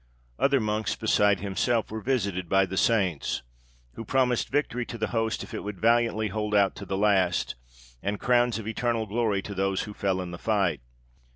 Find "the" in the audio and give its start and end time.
2.65-2.75, 4.97-5.09, 6.87-6.97, 10.31-10.39